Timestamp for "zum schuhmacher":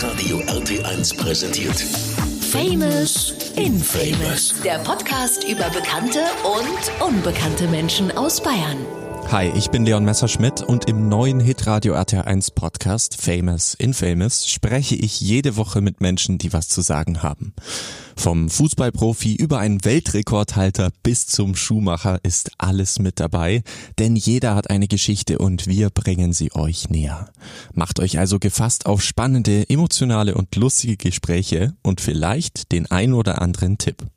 21.28-22.18